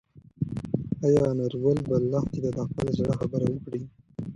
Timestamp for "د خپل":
2.57-2.87